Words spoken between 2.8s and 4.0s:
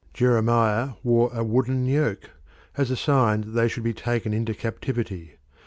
a sign that they should be